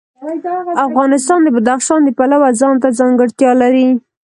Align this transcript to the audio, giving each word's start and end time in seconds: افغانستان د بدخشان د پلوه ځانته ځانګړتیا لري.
افغانستان 0.87 1.39
د 1.43 1.47
بدخشان 1.55 1.99
د 2.03 2.09
پلوه 2.17 2.49
ځانته 2.61 2.87
ځانګړتیا 2.99 3.51
لري. 3.61 3.87